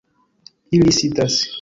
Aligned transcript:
Ili 0.79 0.97
sidas. 1.01 1.41